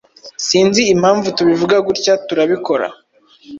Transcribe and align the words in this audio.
Sinzi 0.47 0.81
impamvu 0.93 1.27
tubivuga 1.37 1.75
gutya, 1.87 2.13
turabikora. 2.27 2.87